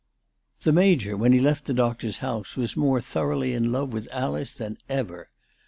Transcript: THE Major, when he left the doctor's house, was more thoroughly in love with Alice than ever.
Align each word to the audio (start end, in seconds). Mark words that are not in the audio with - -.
THE 0.63 0.73
Major, 0.73 1.15
when 1.15 1.31
he 1.31 1.39
left 1.39 1.65
the 1.65 1.75
doctor's 1.75 2.17
house, 2.25 2.55
was 2.55 2.75
more 2.75 2.99
thoroughly 3.01 3.53
in 3.53 3.71
love 3.71 3.93
with 3.93 4.09
Alice 4.11 4.51
than 4.51 4.79
ever. 4.89 5.29